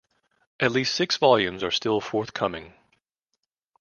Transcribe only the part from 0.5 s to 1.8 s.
At least six volumes are